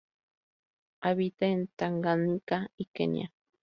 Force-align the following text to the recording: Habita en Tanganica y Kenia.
Habita 1.01 1.45
en 1.45 1.67
Tanganica 1.67 2.71
y 2.75 2.85
Kenia. 2.87 3.31